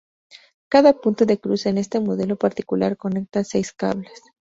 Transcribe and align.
Cada 0.67 0.93
punto 0.99 1.27
de 1.27 1.39
cruce 1.39 1.69
en 1.69 1.77
este 1.77 1.99
modelo 1.99 2.35
particular 2.35 2.97
conecta 2.97 3.43
seis 3.43 3.71
cables. 3.71 4.23